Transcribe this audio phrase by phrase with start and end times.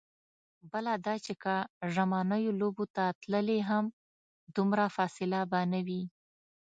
[0.71, 1.55] بله دا چې که
[1.93, 3.85] ژمنیو لوبو ته تللې هم،
[4.55, 6.03] دومره فاصله به نه وي.